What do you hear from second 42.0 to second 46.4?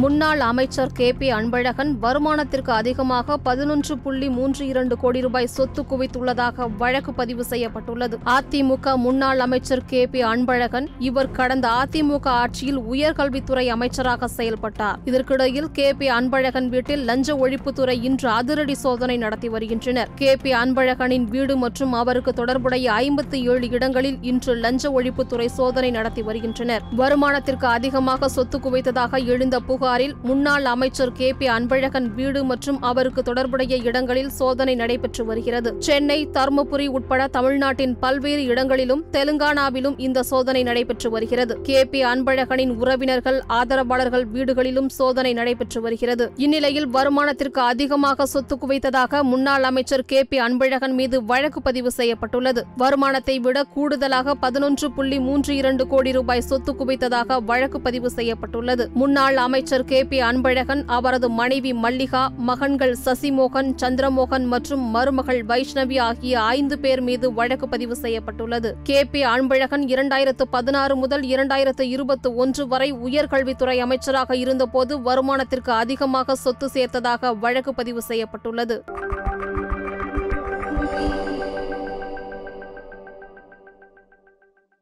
அன்பழகனின் உறவினர்கள் ஆதரவாளர்கள் வீடுகளிலும் சோதனை நடைபெற்று வருகிறது.